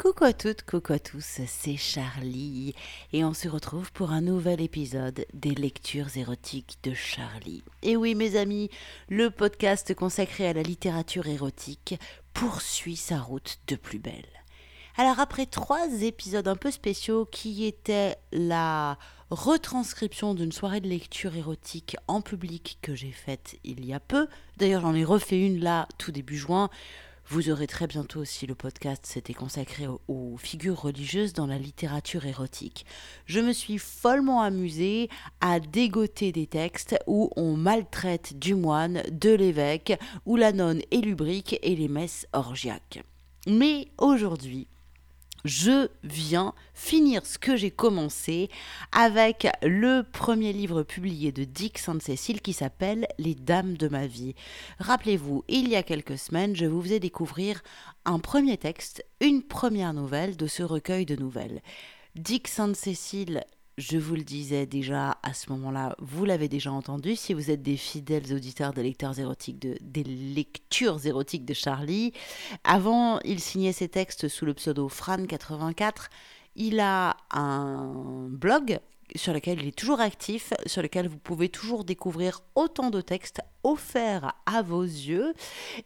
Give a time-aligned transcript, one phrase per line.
[0.00, 2.74] Coucou à toutes, coucou à tous, c'est Charlie
[3.12, 7.62] et on se retrouve pour un nouvel épisode des lectures érotiques de Charlie.
[7.82, 8.70] Et oui mes amis,
[9.10, 12.00] le podcast consacré à la littérature érotique
[12.32, 14.24] poursuit sa route de plus belle.
[14.96, 18.96] Alors après trois épisodes un peu spéciaux qui étaient la
[19.28, 24.28] retranscription d'une soirée de lecture érotique en public que j'ai faite il y a peu,
[24.56, 26.70] d'ailleurs j'en ai refait une là tout début juin,
[27.30, 32.26] vous aurez très bientôt aussi le podcast, c'était consacré aux, figures religieuses dans la littérature
[32.26, 32.84] érotique.
[33.26, 35.08] Je me suis follement amusée
[35.40, 41.04] à dégoter des textes où on maltraite du moine, de l'évêque, où la nonne est
[41.04, 43.04] lubrique et les messes orgiaques.
[43.46, 44.66] Mais aujourd'hui,
[45.44, 48.50] je viens finir ce que j'ai commencé
[48.92, 54.34] avec le premier livre publié de Dick Sainte-Cécile qui s'appelle Les Dames de ma vie.
[54.78, 57.62] Rappelez-vous, il y a quelques semaines, je vous faisais découvrir
[58.04, 61.62] un premier texte, une première nouvelle de ce recueil de nouvelles.
[62.16, 63.44] Dick Sainte-Cécile
[63.80, 67.62] je vous le disais déjà à ce moment-là, vous l'avez déjà entendu, si vous êtes
[67.62, 72.12] des fidèles auditeurs des lecteurs érotiques de, des lectures érotiques de Charlie.
[72.62, 76.08] Avant, il signait ses textes sous le pseudo Fran84.
[76.56, 78.80] Il a un blog
[79.16, 83.40] sur lequel il est toujours actif, sur lequel vous pouvez toujours découvrir autant de textes
[83.62, 85.34] offerts à vos yeux.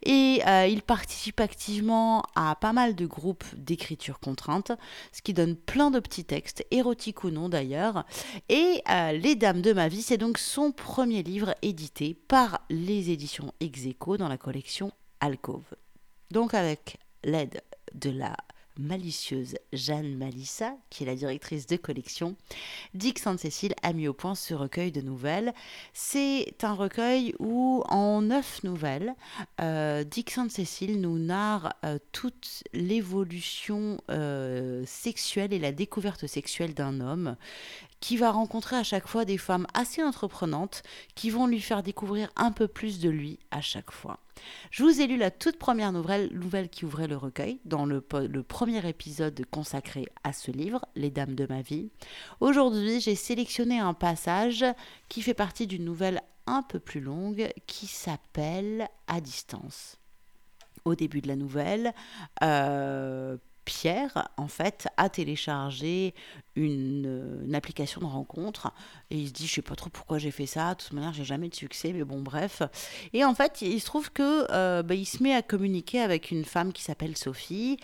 [0.05, 4.72] Et euh, il participe activement à pas mal de groupes d'écriture contrainte,
[5.12, 8.05] ce qui donne plein de petits textes, érotiques ou non d'ailleurs.
[8.48, 13.11] Et euh, Les Dames de ma vie, c'est donc son premier livre édité par les
[13.11, 15.75] éditions Execo dans la collection Alcove.
[16.30, 17.62] Donc avec l'aide
[17.95, 18.36] de la
[18.78, 22.36] malicieuse Jeanne Malissa, qui est la directrice de collection,
[22.94, 25.53] Dick Sainte-Cécile a mis au point ce recueil de nouvelles.
[25.92, 29.14] C'est un recueil où, en neuf nouvelles,
[29.61, 37.01] euh, Dick Sainte-Cécile nous narre euh, toute l'évolution euh, sexuelle et la découverte sexuelle d'un
[37.01, 37.36] homme
[38.05, 40.83] qui va rencontrer à chaque fois des femmes assez entreprenantes
[41.15, 44.19] qui vont lui faire découvrir un peu plus de lui à chaque fois.
[44.70, 48.03] Je vous ai lu la toute première nouvelle, nouvelle qui ouvrait le recueil, dans le,
[48.03, 51.89] premier épisode consacré à ce livre, Les Dames de ma vie.
[52.41, 54.67] Aujourd'hui, j'ai sélectionné un passage
[55.09, 59.97] qui fait partie d'une nouvelle un peu plus longue qui s'appelle À distance.
[60.85, 61.95] Au début de la nouvelle,
[62.42, 66.14] euh, Pierre, en fait, a téléchargé
[66.57, 68.73] une, application de rencontre
[69.11, 71.13] et il se dit, je sais pas trop pourquoi j'ai fait ça, de toute manière,
[71.13, 72.63] j'ai jamais de succès, mais bon, bref.
[73.13, 76.30] Et en fait, il se trouve que euh, bah, il se met à communiquer avec
[76.30, 77.79] une femme qui s'appelle Sophie.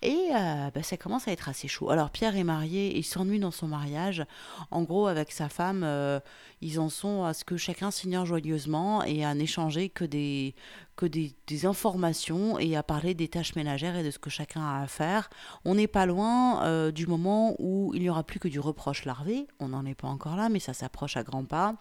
[0.00, 1.90] Et euh, bah, ça commence à être assez chaud.
[1.90, 4.24] Alors Pierre est marié, il s'ennuie dans son mariage.
[4.70, 6.20] En gros, avec sa femme, euh,
[6.60, 10.54] ils en sont à ce que chacun s'ignore joyeusement et à n'échanger que des,
[10.98, 14.82] que des, informations et à parler des tâches ménagères et de ce que chacun a
[14.82, 15.30] à faire.
[15.64, 19.04] On n'est pas loin euh, du moment où il n'y aura plus que du reproche
[19.04, 19.46] larvé.
[19.60, 21.76] On n'en est pas encore là, mais ça s'approche à grands pas.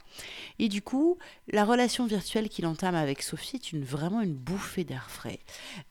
[0.60, 1.18] Et du coup,
[1.52, 5.40] la relation virtuelle qu'il entame avec Sophie est une, vraiment une bouffée d'air frais.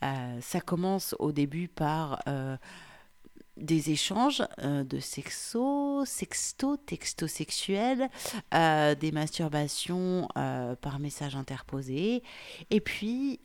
[0.04, 2.20] Euh, ça commence au début par...
[2.28, 2.56] Euh,
[3.56, 8.08] des échanges euh, de sexo, sexto, texto sexuel,
[8.54, 12.22] euh, des masturbations euh, par message interposé.
[12.70, 13.40] Et puis,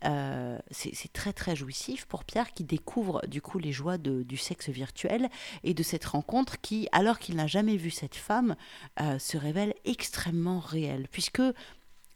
[0.72, 5.30] c'est très très jouissif pour Pierre qui découvre du coup les joies du sexe virtuel
[5.64, 8.56] et de cette rencontre qui, alors qu'il n'a jamais vu cette femme,
[9.20, 11.42] se révèle extrêmement réelle, puisque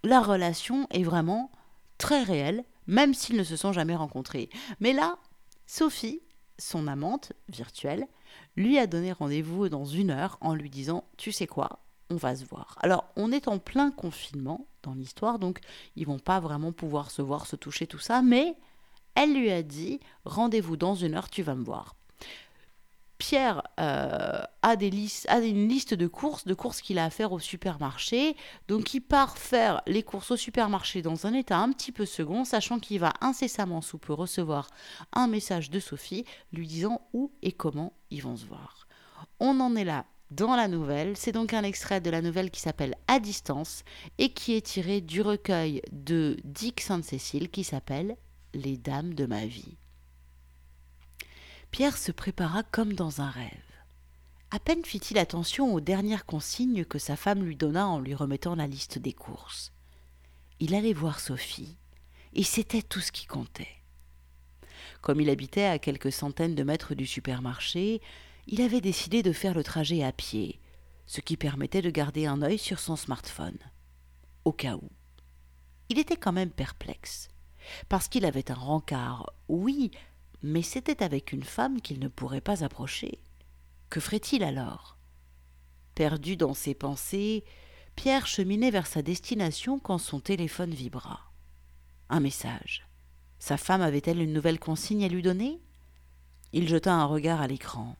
[0.04, 1.52] la relation est vraiment
[1.98, 4.50] très réelle, même s'ils ne se sont jamais rencontrés.
[4.80, 5.18] Mais là,
[5.68, 6.22] Sophie
[6.58, 8.08] son amante virtuelle
[8.56, 11.80] lui a donné rendez-vous dans une heure en lui disant Tu sais quoi
[12.10, 12.78] on va se voir.
[12.82, 15.60] Alors, on est en plein confinement dans l'histoire, donc
[15.96, 18.56] ils vont pas vraiment pouvoir se voir, se toucher, tout ça, mais
[19.16, 21.96] elle lui a dit Rendez-vous dans une heure, tu vas me voir.
[23.18, 24.92] Pierre euh, a, des
[25.28, 28.36] a une liste de courses, de courses qu'il a à faire au supermarché.
[28.68, 32.46] Donc il part faire les courses au supermarché dans un état un petit peu second,
[32.46, 34.68] sachant qu'il va incessamment sous peu recevoir
[35.14, 38.88] un message de Sophie lui disant où et comment ils vont se voir.
[39.40, 41.16] On en est là dans la nouvelle.
[41.16, 43.84] C'est donc un extrait de la nouvelle qui s'appelle À distance
[44.18, 48.18] et qui est tiré du recueil de Dick Sainte-Cécile qui s'appelle
[48.54, 49.78] Les Dames de ma vie.
[51.76, 53.52] Pierre se prépara comme dans un rêve.
[54.50, 58.56] À peine fit-il attention aux dernières consignes que sa femme lui donna en lui remettant
[58.56, 59.74] la liste des courses.
[60.62, 61.76] Il allait voir Sophie,
[62.32, 63.68] et c'était tout ce qui comptait.
[65.02, 68.02] Comme il habitait à quelques centaines de mètres du supermarché,
[68.48, 70.62] il avait décidé de faire le trajet à pied,
[71.08, 73.60] ce qui permettait de garder un œil sur son smartphone,
[74.46, 74.90] au cas où.
[75.90, 77.28] Il était quand même perplexe,
[77.90, 79.92] parce qu'il avait un rencard, oui,
[80.48, 83.18] Mais c'était avec une femme qu'il ne pourrait pas approcher.
[83.90, 85.00] Que ferait-il alors?
[85.96, 87.44] Perdu dans ses pensées,
[87.96, 91.32] Pierre cheminait vers sa destination quand son téléphone vibra.
[92.10, 92.86] Un message.
[93.40, 95.60] Sa femme avait-elle une nouvelle consigne à lui donner?
[96.54, 97.96] Il jeta un regard à l'écran.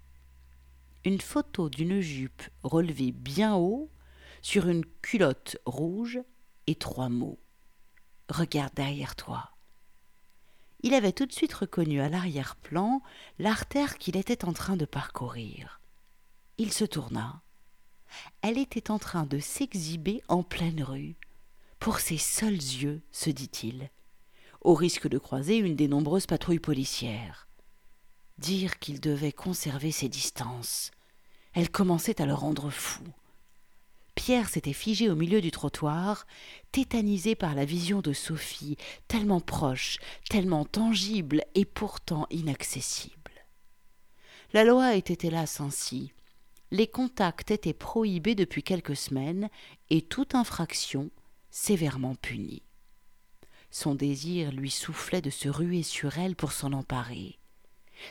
[1.04, 3.90] Une photo d'une jupe relevée bien haut
[4.44, 6.20] sur une culotte rouge
[6.68, 7.40] et trois mots.
[8.30, 9.55] Regarde derrière toi.
[10.86, 13.02] Il avait tout de suite reconnu à l'arrière-plan
[13.40, 15.82] l'artère qu'il était en train de parcourir.
[16.60, 17.42] Il se tourna.
[18.44, 21.16] Elle était en train de s'exhiber en pleine rue.
[21.80, 23.90] Pour ses seuls yeux, se dit-il,
[24.62, 27.48] au risque de croiser une des nombreuses patrouilles policières.
[28.38, 30.92] Dire qu'il devait conserver ses distances.
[31.54, 33.02] Elle commençait à le rendre fou.
[34.16, 36.26] Pierre s'était figé au milieu du trottoir,
[36.72, 38.78] tétanisé par la vision de Sophie,
[39.08, 39.98] tellement proche,
[40.30, 43.32] tellement tangible et pourtant inaccessible.
[44.54, 46.14] La loi était hélas ainsi.
[46.72, 49.50] Les contacts étaient prohibés depuis quelques semaines
[49.90, 51.12] et toute infraction
[51.52, 52.64] sévèrement punie.
[53.70, 57.38] Son désir lui soufflait de se ruer sur elle pour s'en emparer.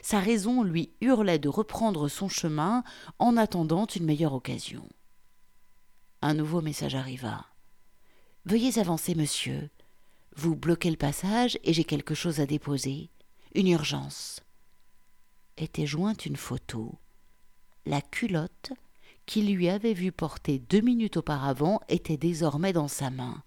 [0.03, 2.85] Sa raison lui hurlait de reprendre son chemin
[3.19, 4.89] en attendant une meilleure occasion.
[6.26, 7.44] Un nouveau message arriva.
[8.47, 9.69] Veuillez avancer, monsieur.
[10.35, 13.11] Vous bloquez le passage et j'ai quelque chose à déposer.
[13.55, 14.41] Une urgence.
[15.59, 16.99] Était jointe une photo.
[17.85, 18.73] La culotte
[19.26, 23.43] qu'il lui avait vue porter deux minutes auparavant était désormais dans sa main.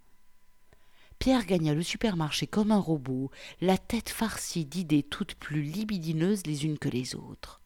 [1.17, 6.65] Pierre gagna le supermarché comme un robot, la tête farcie d'idées toutes plus libidineuses les
[6.65, 7.59] unes que les autres.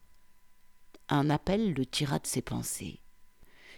[1.10, 3.01] Un appel le tira de ses pensées.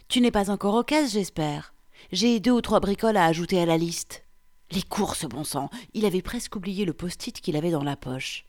[0.08, 1.74] Tu n'es pas encore au caisse, j'espère.
[2.12, 4.24] J'ai deux ou trois bricoles à ajouter à la liste.
[4.70, 5.70] Les courses, bon sang.
[5.92, 8.44] Il avait presque oublié le post-it qu'il avait dans la poche.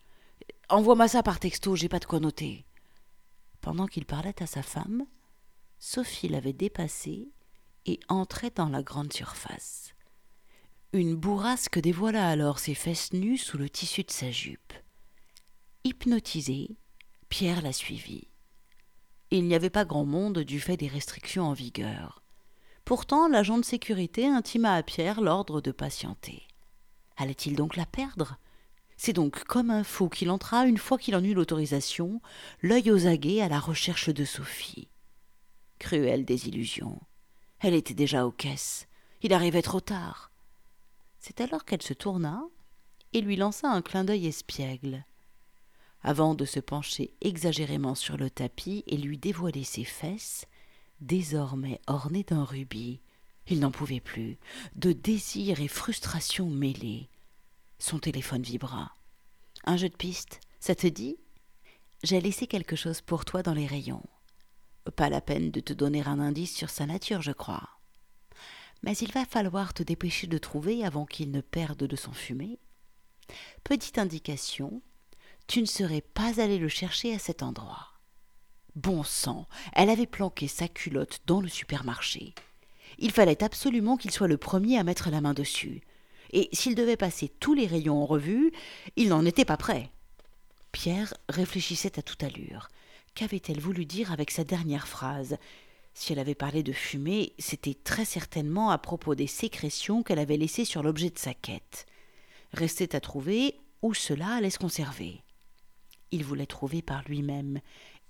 [0.69, 2.65] Envoie-moi ça par texto, j'ai pas de quoi noter.
[3.61, 5.05] Pendant qu'il parlait à sa femme,
[5.79, 7.29] Sophie l'avait dépassé
[7.85, 9.93] et entrait dans la grande surface.
[10.93, 14.73] Une bourrasque dévoila alors ses fesses nues sous le tissu de sa jupe.
[15.83, 16.77] Hypnotisé,
[17.29, 18.27] Pierre la suivit.
[19.35, 22.23] Il n'y avait pas grand monde du fait des restrictions en vigueur.
[22.85, 26.47] Pourtant, l'agent de sécurité intima à Pierre l'ordre de patienter.
[27.17, 28.37] Allait-il donc la perdre?
[28.95, 32.21] C'est donc comme un fou qu'il entra, une fois qu'il en eut l'autorisation,
[32.61, 34.87] l'œil aux aguets à la recherche de Sophie.
[35.79, 37.01] Cruelle désillusion.
[37.59, 38.87] Elle était déjà aux caisses.
[39.21, 40.31] Il arrivait trop tard.
[41.19, 42.41] C'est alors qu'elle se tourna
[43.11, 45.03] et lui lança un clin d'œil espiègle
[46.05, 50.45] avant de se pencher exagérément sur le tapis et lui dévoiler ses fesses,
[51.01, 53.01] désormais ornées d'un rubis.
[53.47, 54.37] Il n'en pouvait plus,
[54.75, 57.09] de désir et frustration mêlés.
[57.79, 58.93] Son téléphone vibra.
[59.63, 61.17] Un jeu de piste, ça te dit?
[62.03, 64.03] J'ai laissé quelque chose pour toi dans les rayons.
[64.95, 67.67] Pas la peine de te donner un indice sur sa nature, je crois.
[68.83, 72.59] Mais il va falloir te dépêcher de trouver avant qu'il ne perde de son fumée.
[73.63, 74.83] Petite indication,
[75.47, 77.93] tu ne serais pas allé le chercher à cet endroit.
[78.75, 82.33] Bon sang, elle avait planqué sa culotte dans le supermarché.
[82.97, 85.81] Il fallait absolument qu'il soit le premier à mettre la main dessus.
[86.31, 88.51] Et s'il devait passer tous les rayons en revue,
[88.95, 89.91] il n'en était pas prêt.
[90.71, 92.67] Pierre réfléchissait à toute allure.
[93.13, 95.37] Qu'avait-elle voulu dire avec sa dernière phrase?
[95.93, 100.35] Si elle avait parlé de fumée, c'était très certainement à propos des sécrétions qu'elle avait
[100.35, 101.85] laissées sur l'objet de sa quête.
[102.51, 105.21] Restait à trouver où cela allait se conserver
[106.11, 107.59] il voulait trouver par lui-même,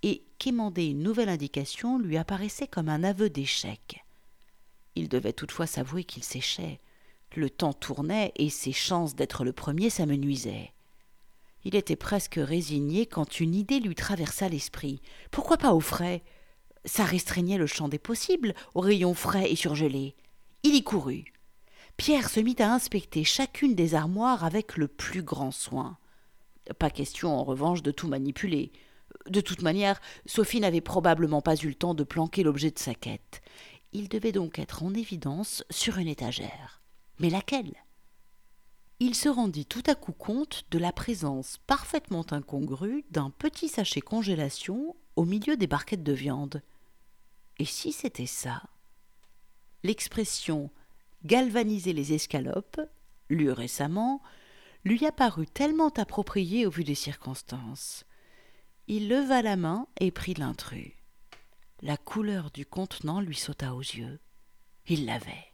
[0.04, 4.06] et qu'émander une nouvelle indication lui apparaissait comme un aveu d'échec.
[4.96, 6.80] Il devait toutefois s'avouer qu'il séchait.
[7.36, 10.72] Le temps tournait et ses chances d'être le premier s'amenuisaient.
[11.64, 15.02] Il était presque résigné quand une idée lui traversa l'esprit.
[15.32, 16.24] Pourquoi pas au frais?
[16.86, 20.16] Ça restreignait le champ des possibles, aux rayons frais et surgelés.
[20.62, 21.34] Il y courut.
[21.98, 25.98] Pierre se mit à inspecter chacune des armoires avec le plus grand soin.
[26.80, 28.72] Pas question, en revanche, de tout manipuler.
[29.30, 32.94] De toute manière, Sophie n'avait probablement pas eu le temps de planquer l'objet de sa
[32.94, 33.42] quête.
[33.94, 36.82] Il devait donc être en évidence sur une étagère.
[37.20, 37.74] Mais laquelle?
[39.00, 44.02] Il se rendit tout à coup compte de la présence parfaitement incongrue d'un petit sachet
[44.02, 46.62] congélation au milieu des barquettes de viande.
[47.58, 48.64] Et si c'était ça?
[49.84, 50.72] L'expression
[51.26, 52.80] galvaniser les escalopes,
[53.30, 54.22] lue récemment,
[54.86, 58.06] lui apparut tellement approprié au vu des circonstances.
[58.88, 60.94] Il leva la main et prit l'intrus.
[61.82, 64.20] La couleur du contenant lui sauta aux yeux.
[64.88, 65.52] Il l'avait.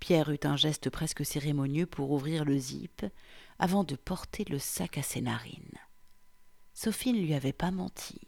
[0.00, 3.04] Pierre eut un geste presque cérémonieux pour ouvrir le zip
[3.58, 5.78] avant de porter le sac à ses narines.
[6.72, 8.20] Sophie ne lui avait pas menti.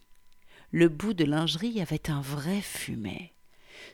[0.71, 3.33] Le bout de lingerie avait un vrai fumet,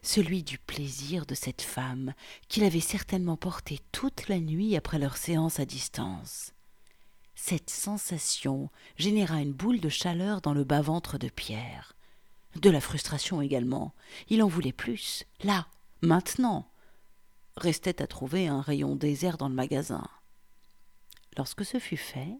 [0.01, 2.13] celui du plaisir de cette femme
[2.47, 6.53] qu'il avait certainement porté toute la nuit après leur séance à distance.
[7.35, 11.95] Cette sensation généra une boule de chaleur dans le bas-ventre de Pierre.
[12.55, 13.93] De la frustration également.
[14.29, 15.25] Il en voulait plus.
[15.43, 15.67] Là,
[16.01, 16.69] maintenant.
[17.57, 20.07] Restait à trouver un rayon désert dans le magasin.
[21.37, 22.39] Lorsque ce fut fait,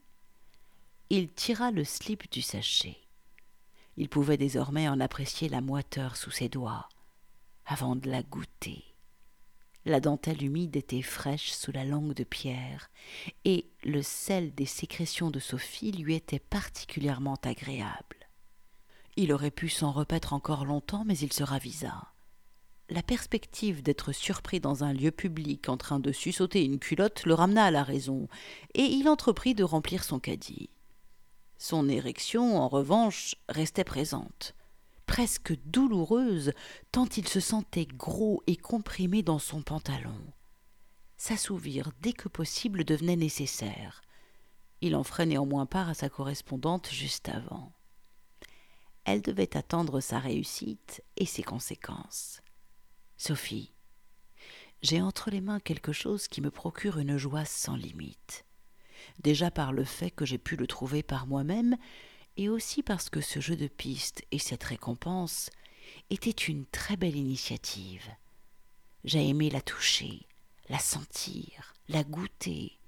[1.09, 2.97] il tira le slip du sachet.
[3.97, 6.89] Il pouvait désormais en apprécier la moiteur sous ses doigts,
[7.65, 8.83] avant de la goûter.
[9.85, 12.89] La dentelle humide était fraîche sous la langue de Pierre,
[13.43, 18.27] et le sel des sécrétions de Sophie lui était particulièrement agréable.
[19.15, 22.11] Il aurait pu s'en repaître encore longtemps, mais il se ravisa.
[22.89, 27.33] La perspective d'être surpris dans un lieu public en train de sussauter une culotte le
[27.33, 28.27] ramena à la raison,
[28.73, 30.69] et il entreprit de remplir son caddie.
[31.57, 34.55] Son érection, en revanche, restait présente,
[35.15, 36.51] presque douloureuse,
[36.91, 40.19] tant il se sentait gros et comprimé dans son pantalon.
[41.15, 44.01] S'assouvir dès que possible devenait nécessaire.
[44.81, 47.71] Il en ferait néanmoins part à sa correspondante juste avant.
[49.05, 52.41] Elle devait attendre sa réussite et ses conséquences.
[53.15, 53.71] Sophie,
[54.81, 58.45] j'ai entre les mains quelque chose qui me procure une joie sans limite
[59.19, 61.77] déjà par le fait que j'ai pu le trouver par moi-même,
[62.37, 65.49] et aussi parce que ce jeu de piste et cette récompense
[66.09, 68.09] étaient une très belle initiative.
[69.03, 70.27] J'ai aimé la toucher,
[70.69, 72.79] la sentir, la goûter,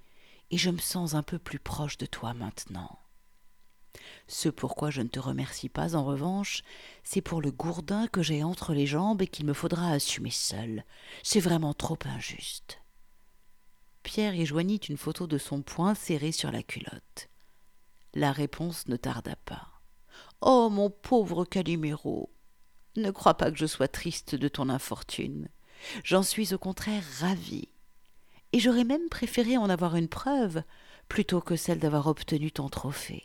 [0.50, 2.98] et je me sens un peu plus proche de toi maintenant.
[4.26, 6.62] Ce pourquoi je ne te remercie pas, en revanche,
[7.02, 10.84] c'est pour le gourdin que j'ai entre les jambes et qu'il me faudra assumer seul.
[11.22, 12.80] C'est vraiment trop injuste.
[14.02, 17.28] Pierre y joignit une photo de son poing serré sur la culotte.
[18.14, 19.68] La réponse ne tarda pas.
[20.40, 22.30] Oh, mon pauvre Calimero
[22.96, 25.48] Ne crois pas que je sois triste de ton infortune.
[26.04, 27.68] J'en suis au contraire ravie.
[28.52, 30.62] Et j'aurais même préféré en avoir une preuve
[31.08, 33.24] plutôt que celle d'avoir obtenu ton trophée,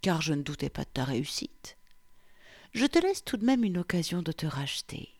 [0.00, 1.76] car je ne doutais pas de ta réussite.
[2.72, 5.10] Je te laisse tout de même une occasion de te racheter.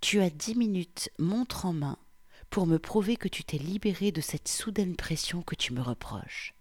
[0.00, 1.98] Tu as dix minutes montre en main
[2.50, 6.54] pour me prouver que tu t'es libéré de cette soudaine pression que tu me reproches.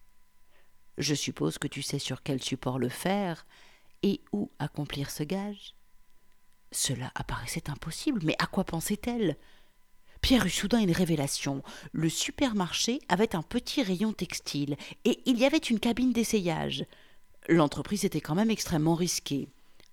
[0.98, 3.46] Je suppose que tu sais sur quel support le faire
[4.04, 5.76] et où accomplir ce gage.
[6.72, 9.38] Cela apparaissait impossible, mais à quoi pensait-elle?
[10.22, 11.64] Pierre eut soudain une révélation.
[11.92, 14.76] Le supermarché avait un petit rayon textile,
[15.06, 16.86] et il y avait une cabine d'essayage.
[17.48, 19.48] L'entreprise était quand même extrêmement risquée.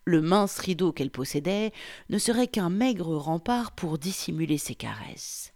[0.06, 1.72] Le mince rideau qu'elle possédait
[2.08, 5.53] ne serait qu'un maigre rempart pour dissimuler ses caresses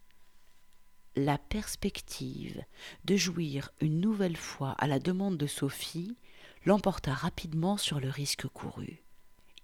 [1.19, 2.63] la perspective
[3.05, 6.17] de jouir une nouvelle fois à la demande de Sophie
[6.65, 9.03] l'emporta rapidement sur le risque couru.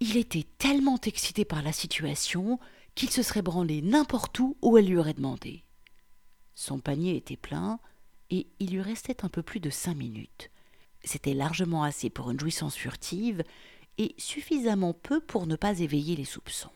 [0.00, 2.58] Il était tellement excité par la situation
[2.94, 5.64] qu'il se serait branlé n'importe où où elle lui aurait demandé.
[6.54, 7.80] Son panier était plein
[8.30, 10.50] et il lui restait un peu plus de cinq minutes.
[11.02, 13.42] C'était largement assez pour une jouissance furtive
[13.98, 16.70] et suffisamment peu pour ne pas éveiller les soupçons.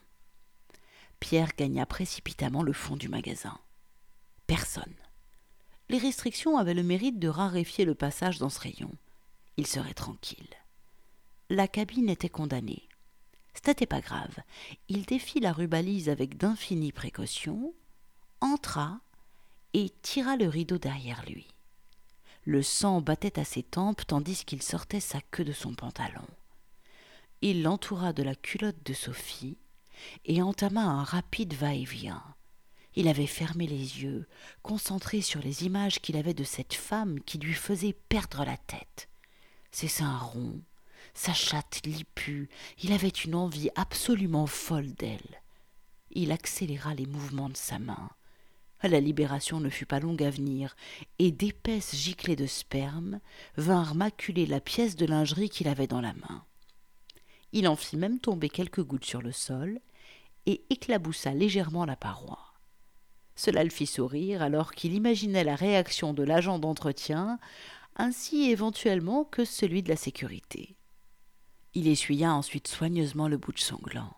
[1.21, 3.59] Pierre gagna précipitamment le fond du magasin
[4.49, 4.97] personne.
[5.89, 8.91] Les restrictions avaient le mérite de raréfier le passage dans ce rayon.
[9.57, 10.49] Il serait tranquille.
[11.51, 12.89] La cabine était condamnée.
[13.55, 14.37] C'était pas grave.
[14.89, 17.75] Il défit la rubalise avec d'infinies précautions,
[18.41, 19.01] entra
[19.75, 21.47] et tira le rideau derrière lui.
[22.45, 26.27] Le sang battait à ses tempes tandis qu'il sortait sa queue de son pantalon.
[27.43, 29.59] Il l'entoura de la culotte de Sophie
[30.25, 32.23] et entama un rapide va-et-vient.
[32.99, 34.27] Il avait fermé les yeux,
[34.65, 39.09] concentré sur les images qu'il avait de cette femme qui lui faisait perdre la tête.
[39.71, 40.61] Ses seins ronds,
[41.15, 42.49] sa chatte lipue,
[42.83, 45.43] il avait une envie absolument folle d'elle.
[46.11, 48.11] Il accéléra les mouvements de sa main.
[48.83, 50.75] La libération ne fut pas longue à venir,
[51.21, 53.21] et d'épaisses giclées de sperme
[53.57, 56.45] vinrent maculer la pièce de lingerie qu'il avait dans la main.
[57.53, 59.79] Il en fit même tomber quelques gouttes sur le sol
[60.47, 62.48] et éclaboussa légèrement la paroi.
[63.39, 67.39] Cela le fit sourire alors qu'il imaginait la réaction de l'agent d'entretien,
[67.95, 70.77] ainsi éventuellement que celui de la sécurité.
[71.73, 74.13] Il essuya ensuite soigneusement le bout de sanglant.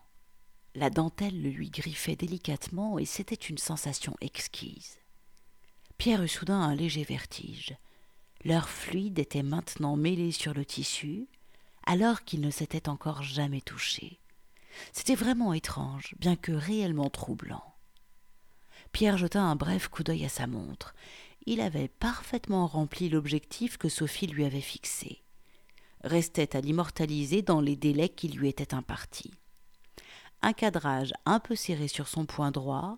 [0.73, 4.97] La dentelle le lui griffait délicatement et c'était une sensation exquise.
[5.99, 7.77] Pierre eut soudain un léger vertige.
[8.43, 11.27] Leur fluide était maintenant mêlé sur le tissu,
[11.85, 14.19] alors qu'il ne s'était encore jamais touché.
[14.93, 17.70] C'était vraiment étrange, bien que réellement troublant.
[18.91, 20.93] Pierre jeta un bref coup d'œil à sa montre.
[21.45, 25.23] Il avait parfaitement rempli l'objectif que Sophie lui avait fixé.
[26.03, 29.33] restait à l'immortaliser dans les délais qui lui étaient impartis.
[30.41, 32.97] Un cadrage un peu serré sur son poing droit,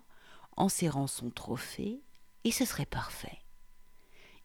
[0.56, 2.00] en serrant son trophée,
[2.44, 3.38] et ce serait parfait.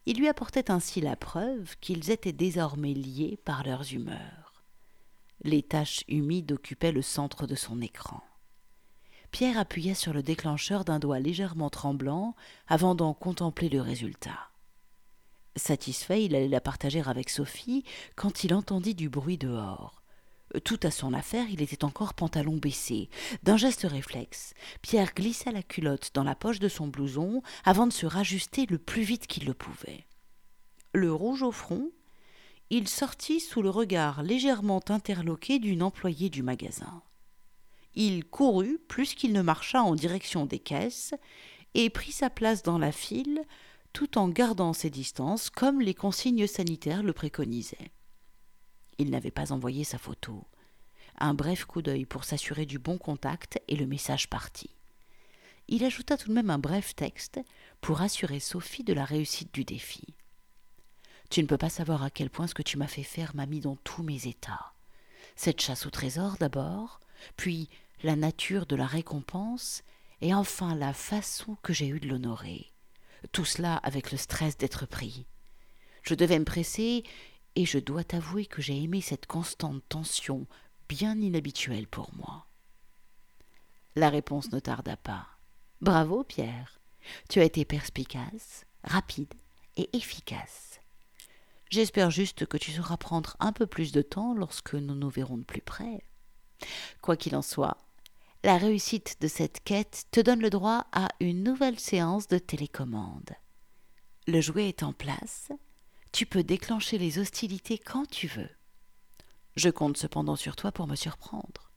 [0.06, 4.62] Il lui apportait ainsi la preuve qu'ils étaient désormais liés par leurs humeurs.
[5.42, 8.22] Les taches humides occupaient le centre de son écran.
[9.30, 12.34] Pierre appuya sur le déclencheur d'un doigt légèrement tremblant
[12.66, 14.50] avant d'en contempler le résultat.
[15.56, 17.84] Satisfait, il allait la partager avec Sophie
[18.16, 20.02] quand il entendit du bruit dehors.
[20.64, 23.08] Tout à son affaire, il était encore pantalon baissé.
[23.44, 27.92] D'un geste réflexe, Pierre glissa la culotte dans la poche de son blouson avant de
[27.92, 30.06] se rajuster le plus vite qu'il le pouvait.
[30.92, 31.92] Le rouge au front,
[32.68, 37.02] il sortit sous le regard légèrement interloqué d'une employée du magasin.
[37.94, 41.14] Il courut plus qu'il ne marcha en direction des caisses
[41.74, 43.42] et prit sa place dans la file
[43.92, 47.90] tout en gardant ses distances comme les consignes sanitaires le préconisaient.
[48.98, 50.44] Il n'avait pas envoyé sa photo.
[51.18, 54.70] Un bref coup d'œil pour s'assurer du bon contact et le message parti.
[55.68, 57.40] Il ajouta tout de même un bref texte
[57.80, 60.14] pour assurer Sophie de la réussite du défi.
[61.30, 63.46] Tu ne peux pas savoir à quel point ce que tu m'as fait faire m'a
[63.46, 64.72] mis dans tous mes états.
[65.36, 67.00] Cette chasse au trésor d'abord,
[67.36, 67.68] puis
[68.02, 69.82] la nature de la récompense,
[70.20, 72.72] et enfin la façon que j'ai eue de l'honorer.
[73.32, 75.26] Tout cela avec le stress d'être pris.
[76.02, 77.04] Je devais me presser,
[77.56, 80.46] et je dois t'avouer que j'ai aimé cette constante tension
[80.88, 82.46] bien inhabituelle pour moi.
[83.96, 85.26] La réponse ne tarda pas.
[85.80, 86.80] Bravo, Pierre.
[87.28, 89.32] Tu as été perspicace, rapide
[89.76, 90.80] et efficace.
[91.70, 95.38] J'espère juste que tu sauras prendre un peu plus de temps lorsque nous nous verrons
[95.38, 96.04] de plus près.
[97.00, 97.78] Quoi qu'il en soit,
[98.42, 103.30] la réussite de cette quête te donne le droit à une nouvelle séance de télécommande.
[104.26, 105.50] Le jouet est en place,
[106.12, 108.50] tu peux déclencher les hostilités quand tu veux.
[109.56, 111.70] Je compte cependant sur toi pour me surprendre.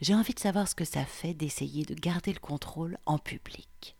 [0.00, 3.96] J'ai envie de savoir ce que ça fait d'essayer de garder le contrôle en public.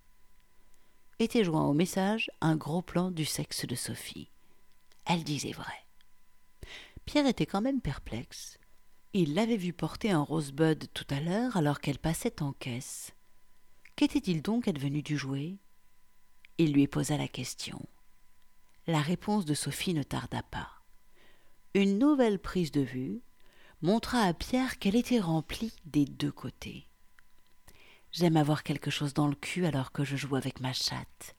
[1.18, 4.30] Était joint au message un gros plan du sexe de Sophie.
[5.04, 5.86] Elle disait vrai.
[7.04, 8.59] Pierre était quand même perplexe.
[9.12, 13.12] Il l'avait vue porter un rosebud tout à l'heure alors qu'elle passait en caisse.
[13.96, 15.56] Qu'était-il donc advenu du jouet?
[16.58, 17.84] Il lui posa la question.
[18.86, 20.70] La réponse de Sophie ne tarda pas.
[21.74, 23.20] Une nouvelle prise de vue
[23.82, 26.86] montra à Pierre qu'elle était remplie des deux côtés.
[28.12, 31.34] J'aime avoir quelque chose dans le cul alors que je joue avec ma chatte.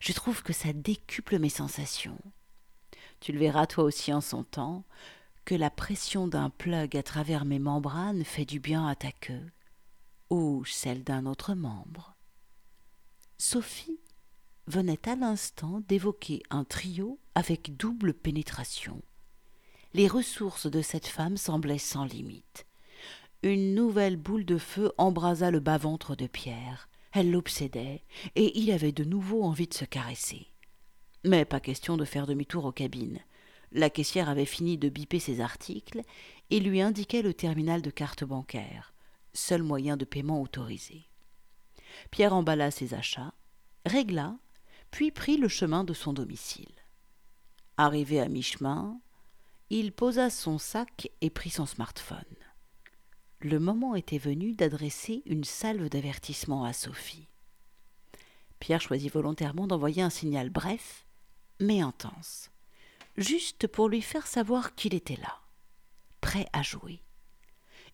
[0.00, 2.20] Je trouve que ça décuple mes sensations.
[3.20, 4.84] Tu le verras toi aussi en son temps,
[5.46, 9.46] que la pression d'un plug à travers mes membranes fait du bien à ta queue,
[10.28, 12.16] ou celle d'un autre membre.
[13.38, 14.00] Sophie
[14.66, 19.00] venait à l'instant d'évoquer un trio avec double pénétration.
[19.94, 22.66] Les ressources de cette femme semblaient sans limite.
[23.44, 26.88] Une nouvelle boule de feu embrasa le bas-ventre de Pierre.
[27.12, 28.02] Elle l'obsédait,
[28.34, 30.48] et il avait de nouveau envie de se caresser.
[31.24, 33.20] Mais pas question de faire demi-tour aux cabines.
[33.76, 36.00] La caissière avait fini de biper ses articles
[36.48, 38.94] et lui indiquait le terminal de carte bancaire,
[39.34, 41.10] seul moyen de paiement autorisé.
[42.10, 43.34] Pierre emballa ses achats,
[43.84, 44.38] régla,
[44.90, 46.72] puis prit le chemin de son domicile.
[47.76, 48.98] Arrivé à mi-chemin,
[49.68, 52.18] il posa son sac et prit son smartphone.
[53.40, 57.28] Le moment était venu d'adresser une salve d'avertissement à Sophie.
[58.58, 61.04] Pierre choisit volontairement d'envoyer un signal bref,
[61.60, 62.50] mais intense
[63.16, 65.40] juste pour lui faire savoir qu'il était là,
[66.20, 67.02] prêt à jouer.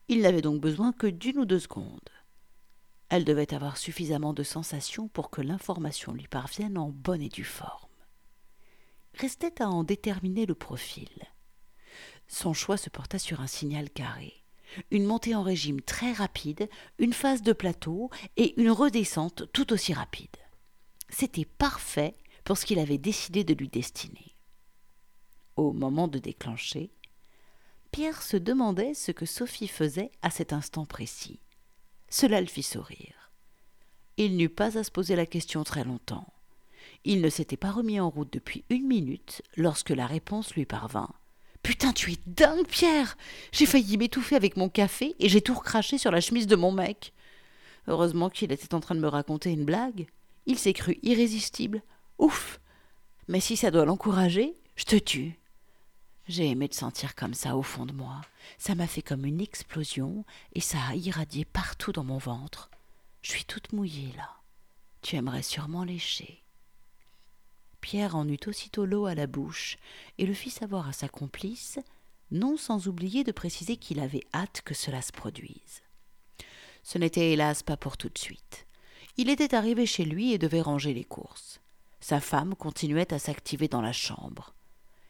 [0.08, 2.10] Il n'avait donc besoin que d'une ou deux secondes.
[3.08, 7.44] Elle devait avoir suffisamment de sensations pour que l'information lui parvienne en bonne et due
[7.44, 7.88] forme.
[9.14, 11.10] Restait à en déterminer le profil.
[12.26, 14.32] Son choix se porta sur un signal carré,
[14.90, 19.92] une montée en régime très rapide, une phase de plateau et une redescente tout aussi
[19.92, 20.36] rapide.
[21.10, 24.31] C'était parfait pour ce qu'il avait décidé de lui destiner
[25.56, 26.90] au moment de déclencher,
[27.90, 31.40] Pierre se demandait ce que Sophie faisait à cet instant précis.
[32.08, 33.30] Cela le fit sourire.
[34.16, 36.26] Il n'eut pas à se poser la question très longtemps.
[37.04, 41.10] Il ne s'était pas remis en route depuis une minute lorsque la réponse lui parvint.
[41.62, 43.16] Putain, tu es dingue, Pierre
[43.52, 46.72] J'ai failli m'étouffer avec mon café et j'ai tout recraché sur la chemise de mon
[46.72, 47.12] mec.
[47.88, 50.06] Heureusement qu'il était en train de me raconter une blague.
[50.46, 51.82] Il s'est cru irrésistible.
[52.18, 52.60] Ouf
[53.28, 55.38] Mais si ça doit l'encourager, je te tue.
[56.32, 58.22] J'ai aimé te sentir comme ça au fond de moi.
[58.56, 62.70] Ça m'a fait comme une explosion et ça a irradié partout dans mon ventre.
[63.20, 64.30] Je suis toute mouillée là.
[65.02, 66.42] Tu aimerais sûrement lécher.
[67.82, 69.76] Pierre en eut aussitôt l'eau à la bouche
[70.16, 71.78] et le fit savoir à sa complice
[72.30, 75.82] non sans oublier de préciser qu'il avait hâte que cela se produise.
[76.82, 78.66] Ce n'était hélas pas pour tout de suite.
[79.18, 81.60] Il était arrivé chez lui et devait ranger les courses.
[82.00, 84.54] Sa femme continuait à s'activer dans la chambre.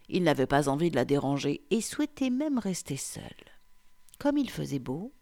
[0.09, 3.23] Il n'avait pas envie de la déranger et souhaitait même rester seul.
[4.19, 5.13] Comme il faisait beau,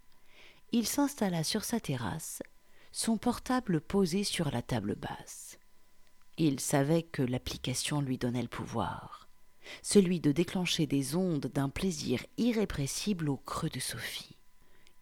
[0.72, 2.42] il s'installa sur sa terrasse,
[2.92, 5.58] son portable posé sur la table basse.
[6.38, 9.28] Il savait que l'application lui donnait le pouvoir,
[9.82, 14.36] celui de déclencher des ondes d'un plaisir irrépressible au creux de Sophie.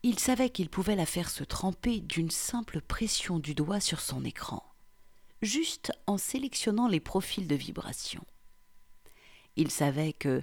[0.02, 4.24] Il savait qu'il pouvait la faire se tremper d'une simple pression du doigt sur son
[4.24, 4.64] écran,
[5.42, 8.24] juste en sélectionnant les profils de vibration.
[9.58, 10.40] Il savait que,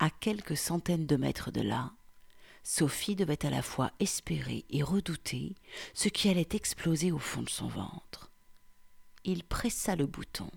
[0.00, 1.92] à quelques centaines de mètres de là,
[2.64, 5.54] Sophie devait à la fois espérer et redouter
[5.94, 8.32] ce qui allait exploser au fond de son ventre.
[9.22, 10.50] Il pressa le bouton.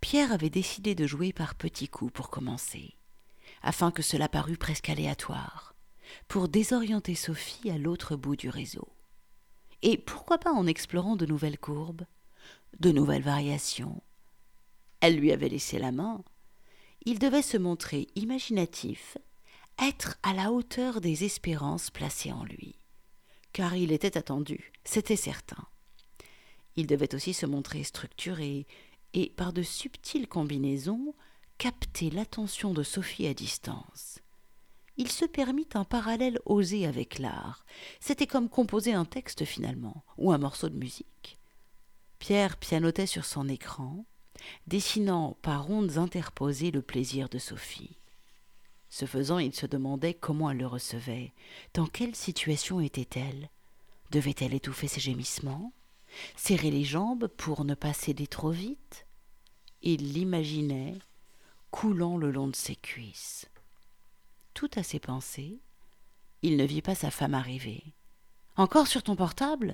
[0.00, 2.96] Pierre avait décidé de jouer par petits coups pour commencer,
[3.60, 5.74] afin que cela parût presque aléatoire
[6.28, 8.88] pour désorienter Sophie à l'autre bout du réseau.
[9.82, 12.06] Et pourquoi pas en explorant de nouvelles courbes,
[12.78, 14.00] de nouvelles variations
[15.00, 16.22] Elle lui avait laissé la main.
[17.06, 19.18] Il devait se montrer imaginatif,
[19.82, 22.76] être à la hauteur des espérances placées en lui.
[23.52, 25.66] Car il était attendu, c'était certain.
[26.76, 28.66] Il devait aussi se montrer structuré
[29.14, 31.14] et, par de subtiles combinaisons,
[31.58, 34.20] capter l'attention de Sophie à distance
[35.00, 37.64] il se permit un parallèle osé avec l'art.
[38.00, 41.38] C'était comme composer un texte finalement, ou un morceau de musique.
[42.18, 44.04] Pierre pianotait sur son écran,
[44.66, 47.98] dessinant par ondes interposées le plaisir de Sophie.
[48.88, 51.32] Ce faisant, il se demandait comment elle le recevait,
[51.74, 53.50] dans quelle situation était-elle?
[54.10, 55.72] Devait-elle étouffer ses gémissements?
[56.36, 59.06] Serrer les jambes pour ne pas céder trop vite?
[59.82, 60.98] Il l'imaginait
[61.70, 63.48] coulant le long de ses cuisses
[64.60, 65.58] tout à ses pensées,
[66.42, 67.82] il ne vit pas sa femme arriver.
[68.56, 69.72] Encore sur ton portable?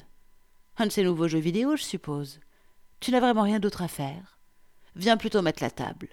[0.76, 2.38] Un de ces nouveaux jeux vidéo, je suppose.
[3.00, 4.35] Tu n'as vraiment rien d'autre à faire?
[4.96, 6.08] Viens plutôt mettre la table.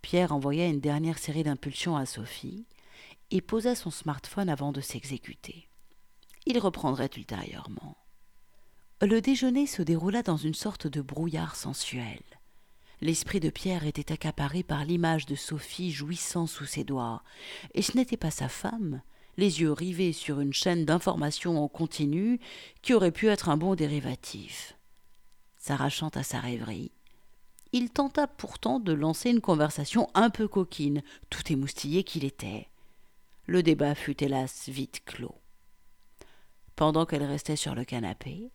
[0.00, 2.64] Pierre envoya une dernière série d'impulsions à Sophie
[3.32, 5.68] et posa son smartphone avant de s'exécuter.
[6.46, 7.96] Il reprendrait ultérieurement.
[9.02, 12.22] Le déjeuner se déroula dans une sorte de brouillard sensuel.
[13.00, 17.24] L'esprit de Pierre était accaparé par l'image de Sophie jouissant sous ses doigts,
[17.74, 19.02] et ce n'était pas sa femme,
[19.36, 22.38] les yeux rivés sur une chaîne d'informations en continu
[22.80, 24.76] qui aurait pu être un bon dérivatif.
[25.58, 26.92] S'arrachant à sa rêverie,
[27.72, 32.68] il tenta pourtant de lancer une conversation un peu coquine, tout émoustillé qu'il était.
[33.46, 35.38] Le débat fut hélas vite clos.
[36.74, 38.50] Pendant qu'elle restait sur le canapé,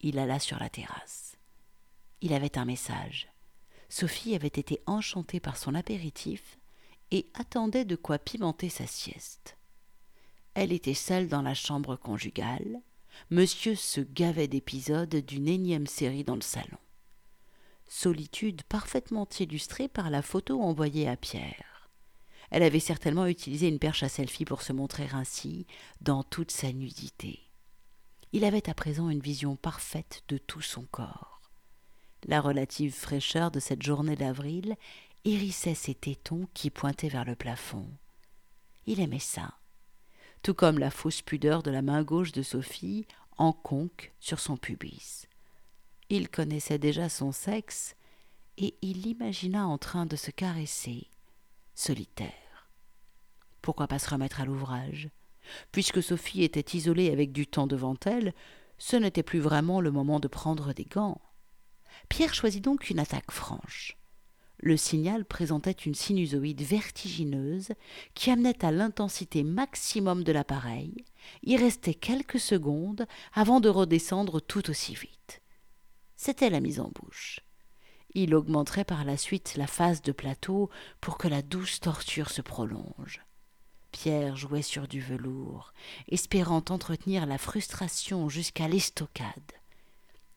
[0.00, 1.36] il alla sur la terrasse.
[2.20, 3.28] Il avait un message.
[3.88, 6.58] Sophie avait été enchantée par son apéritif
[7.10, 9.56] et attendait de quoi pimenter sa sieste.
[10.54, 12.80] Elle était seule dans la chambre conjugale.
[13.30, 16.78] Monsieur se gavait d'épisodes d'une énième série dans le salon.
[17.88, 21.90] Solitude parfaitement illustrée par la photo envoyée à Pierre.
[22.50, 25.66] Elle avait certainement utilisé une perche à selfie pour se montrer ainsi
[26.00, 27.40] dans toute sa nudité.
[28.32, 31.40] Il avait à présent une vision parfaite de tout son corps.
[32.26, 34.76] La relative fraîcheur de cette journée d'avril
[35.24, 37.86] hérissait ses tétons qui pointaient vers le plafond.
[38.86, 39.54] Il aimait ça,
[40.42, 44.56] tout comme la fausse pudeur de la main gauche de Sophie en conque sur son
[44.56, 45.27] pubis.
[46.10, 47.94] Il connaissait déjà son sexe
[48.56, 51.08] et il l'imagina en train de se caresser,
[51.74, 52.70] solitaire.
[53.60, 55.10] Pourquoi pas se remettre à l'ouvrage?
[55.70, 58.32] Puisque Sophie était isolée avec du temps devant elle,
[58.78, 61.20] ce n'était plus vraiment le moment de prendre des gants.
[62.08, 63.98] Pierre choisit donc une attaque franche.
[64.60, 67.68] Le signal présentait une sinusoïde vertigineuse
[68.14, 71.04] qui amenait à l'intensité maximum de l'appareil.
[71.42, 75.42] Il restait quelques secondes avant de redescendre tout aussi vite.
[76.20, 77.38] C'était la mise en bouche.
[78.12, 80.68] Il augmenterait par la suite la phase de plateau
[81.00, 83.22] pour que la douce torture se prolonge.
[83.92, 85.72] Pierre jouait sur du velours,
[86.08, 89.52] espérant entretenir la frustration jusqu'à l'estocade.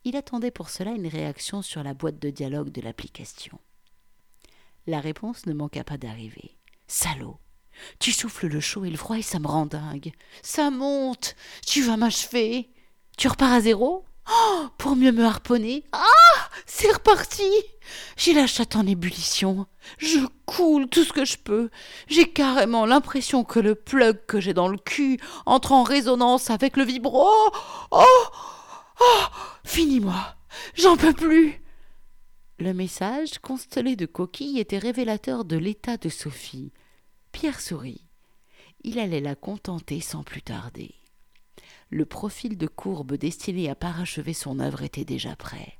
[0.04, 3.60] Il attendait pour cela une réaction sur la boîte de dialogue de l'application.
[4.86, 6.58] La réponse ne manqua pas d'arriver.
[6.86, 7.39] Salaud
[7.98, 10.13] Tu souffles le chaud et le froid et ça me rend dingue.
[10.44, 12.70] Ça monte Tu vas m'achever
[13.17, 14.06] Tu repars à zéro?
[14.30, 17.50] Oh Pour mieux me harponner Ah C'est reparti
[18.18, 19.66] J'ai la chatte en ébullition.
[19.98, 21.70] Je coule tout ce que je peux.
[22.08, 26.78] J'ai carrément l'impression que le plug que j'ai dans le cul entre en résonance avec
[26.78, 27.28] le vibro.
[27.92, 28.26] Oh
[29.00, 29.24] Oh
[29.64, 30.36] Finis-moi
[30.76, 31.62] J'en peux plus
[32.60, 36.72] Le message, constellé de coquilles, était révélateur de l'état de Sophie.
[37.32, 38.06] Pierre sourit.
[38.84, 40.94] Il allait la contenter sans plus tarder.
[41.91, 45.77] Le profil de courbe destiné à parachever son œuvre était déjà prêt.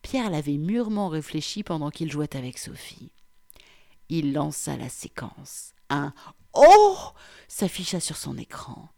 [0.00, 3.10] Pierre l'avait mûrement réfléchi pendant qu'il jouait avec Sophie.
[4.08, 5.74] Il lança la séquence.
[5.90, 6.14] Un
[6.52, 6.96] Oh
[7.48, 8.88] s'afficha sur son écran.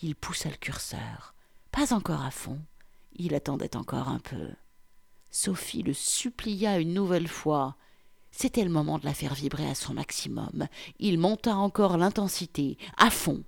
[0.00, 1.34] Il poussa le curseur.
[1.72, 2.60] Pas encore à fond.
[3.16, 4.50] Il attendait encore un peu.
[5.32, 7.76] Sophie le supplia une nouvelle fois.
[8.30, 10.68] C'était le moment de la faire vibrer à son maximum.
[11.00, 13.42] Il monta encore l'intensité, à fond.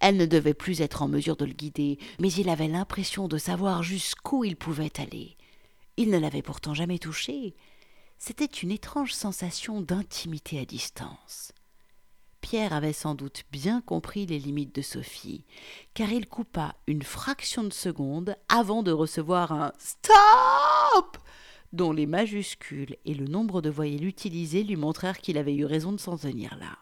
[0.00, 3.38] Elle ne devait plus être en mesure de le guider, mais il avait l'impression de
[3.38, 5.36] savoir jusqu'où il pouvait aller.
[5.96, 7.54] Il ne l'avait pourtant jamais touchée.
[8.18, 11.52] C'était une étrange sensation d'intimité à distance.
[12.40, 15.46] Pierre avait sans doute bien compris les limites de Sophie,
[15.94, 21.16] car il coupa une fraction de seconde avant de recevoir un Stop
[21.72, 25.92] dont les majuscules et le nombre de voyelles utilisées lui montrèrent qu'il avait eu raison
[25.92, 26.78] de s'en tenir là.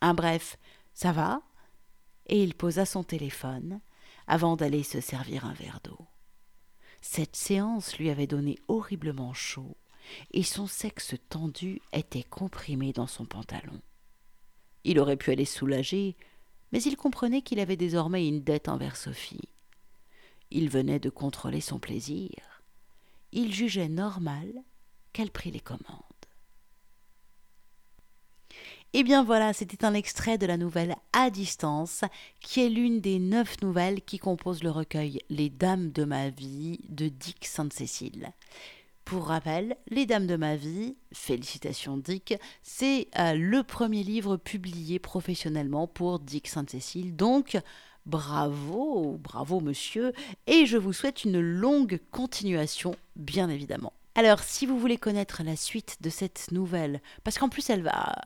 [0.00, 0.56] Un bref,
[0.94, 1.42] ça va?
[2.28, 3.80] Et il posa son téléphone
[4.26, 6.06] avant d'aller se servir un verre d'eau.
[7.00, 9.76] Cette séance lui avait donné horriblement chaud,
[10.32, 13.80] et son sexe tendu était comprimé dans son pantalon.
[14.84, 16.16] Il aurait pu aller soulager,
[16.72, 19.48] mais il comprenait qu'il avait désormais une dette envers Sophie.
[20.50, 22.62] Il venait de contrôler son plaisir.
[23.32, 24.52] Il jugeait normal
[25.12, 26.17] qu'elle prît les commandes.
[28.94, 32.04] Et eh bien voilà, c'était un extrait de la nouvelle À distance,
[32.40, 36.80] qui est l'une des neuf nouvelles qui composent le recueil Les Dames de ma vie
[36.88, 38.30] de Dick Sainte-Cécile.
[39.04, 44.98] Pour rappel, Les Dames de ma vie, félicitations Dick, c'est euh, le premier livre publié
[44.98, 47.14] professionnellement pour Dick Sainte-Cécile.
[47.14, 47.58] Donc,
[48.06, 50.14] bravo, bravo monsieur,
[50.46, 53.92] et je vous souhaite une longue continuation, bien évidemment.
[54.14, 58.16] Alors, si vous voulez connaître la suite de cette nouvelle, parce qu'en plus elle va,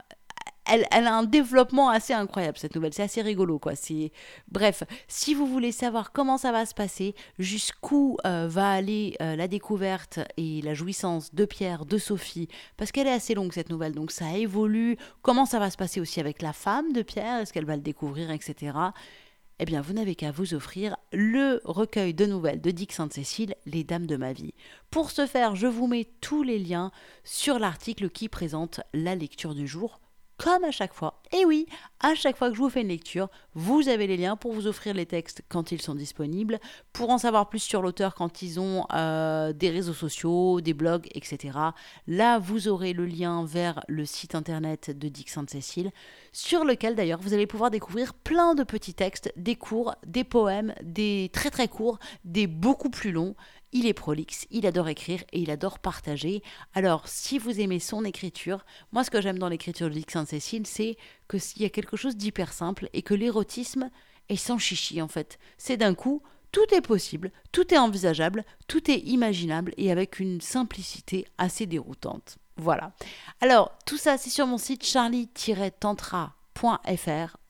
[0.72, 3.72] elle, a un développement assez incroyable cette nouvelle, c'est assez rigolo quoi.
[4.48, 9.36] Bref, si vous voulez savoir comment ça va se passer, jusqu'où euh, va aller euh,
[9.36, 13.70] la découverte et la jouissance de Pierre, de Sophie, parce qu'elle est assez longue cette
[13.70, 14.96] nouvelle, donc ça évolue.
[15.22, 17.82] Comment ça va se passer aussi avec la femme de Pierre, est-ce qu'elle va le
[17.82, 18.72] découvrir, etc.
[19.58, 23.84] Eh bien, vous n'avez qu'à vous offrir le recueil de nouvelles de Dick Sainte-Cécile, Les
[23.84, 24.54] Dames de ma vie.
[24.90, 26.90] Pour ce faire, je vous mets tous les liens
[27.22, 30.00] sur l'article qui présente la lecture du jour
[30.38, 31.20] comme à chaque fois.
[31.32, 31.66] Et oui,
[32.00, 34.66] à chaque fois que je vous fais une lecture, vous avez les liens pour vous
[34.66, 36.58] offrir les textes quand ils sont disponibles,
[36.92, 41.08] pour en savoir plus sur l'auteur quand ils ont euh, des réseaux sociaux, des blogs,
[41.14, 41.58] etc.
[42.06, 45.90] Là, vous aurez le lien vers le site internet de Dick Sainte-Cécile,
[46.32, 50.74] sur lequel d'ailleurs vous allez pouvoir découvrir plein de petits textes, des cours, des poèmes,
[50.82, 53.34] des très très courts, des beaucoup plus longs
[53.72, 56.42] il est prolixe, il adore écrire et il adore partager.
[56.74, 60.66] Alors, si vous aimez son écriture, moi ce que j'aime dans l'écriture de Dick Sainte-Cécile,
[60.66, 60.96] c'est
[61.28, 63.90] qu'il y a quelque chose d'hyper simple et que l'érotisme
[64.28, 65.38] est sans chichi en fait.
[65.58, 70.40] C'est d'un coup, tout est possible, tout est envisageable, tout est imaginable et avec une
[70.40, 72.36] simplicité assez déroutante.
[72.56, 72.92] Voilà.
[73.40, 76.34] Alors, tout ça, c'est sur mon site charlie-tantra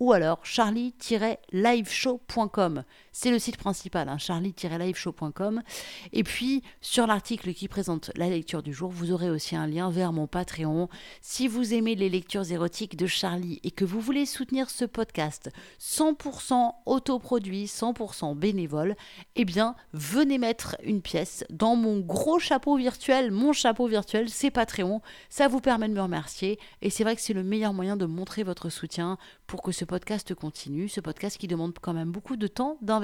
[0.01, 2.85] ou alors charlie-liveshow.com.
[3.14, 5.62] C'est le site principal, hein, charlie-liveshow.com.
[6.14, 9.90] Et puis, sur l'article qui présente la lecture du jour, vous aurez aussi un lien
[9.90, 10.88] vers mon Patreon.
[11.20, 15.51] Si vous aimez les lectures érotiques de Charlie et que vous voulez soutenir ce podcast
[15.79, 18.96] 100% autoproduit, 100% bénévole,
[19.37, 23.31] eh bien, venez mettre une pièce dans mon gros chapeau virtuel.
[23.31, 25.03] Mon chapeau virtuel, c'est Patreon.
[25.29, 26.59] Ça vous permet de me remercier.
[26.81, 29.85] Et c'est vrai que c'est le meilleur moyen de montrer votre soutien pour que ce
[29.85, 30.88] podcast continue.
[30.88, 33.02] Ce podcast qui demande quand même beaucoup de temps, d'investissement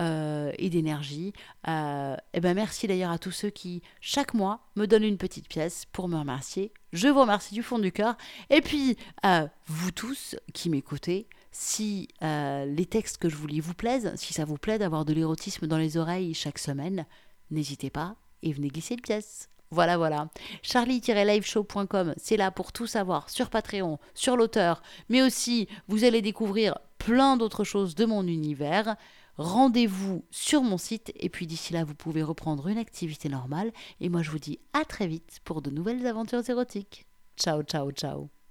[0.00, 1.28] euh, et d'énergie.
[1.28, 5.18] et euh, eh ben merci d'ailleurs à tous ceux qui, chaque mois, me donnent une
[5.18, 6.72] petite pièce pour me remercier.
[6.92, 8.16] Je vous remercie du fond du cœur.
[8.50, 13.74] Et puis, euh, vous tous qui m'écoutez, si les textes que je vous lis vous
[13.74, 17.04] plaisent, si ça vous plaît d'avoir de l'érotisme dans les oreilles chaque semaine,
[17.50, 19.48] n'hésitez pas et venez glisser une pièce.
[19.72, 20.28] Voilà, voilà.
[20.60, 26.76] Charlie-liveshow.com, c'est là pour tout savoir sur Patreon, sur l'auteur, mais aussi vous allez découvrir
[27.04, 28.96] plein d'autres choses de mon univers.
[29.36, 33.72] Rendez-vous sur mon site et puis d'ici là, vous pouvez reprendre une activité normale.
[34.00, 37.06] Et moi, je vous dis à très vite pour de nouvelles aventures érotiques.
[37.36, 38.41] Ciao, ciao, ciao.